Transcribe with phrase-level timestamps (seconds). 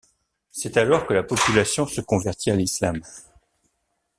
[0.49, 3.01] C’est alors que la population se convertit à l’islam.